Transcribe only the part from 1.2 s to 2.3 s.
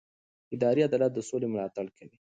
سولې ملاتړ کوي